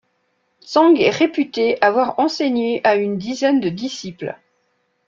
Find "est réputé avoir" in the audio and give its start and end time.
0.99-2.17